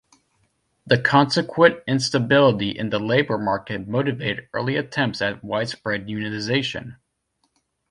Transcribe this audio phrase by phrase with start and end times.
[0.87, 6.95] The consequent instability in the labor market motivated early attempts at widespread unionization.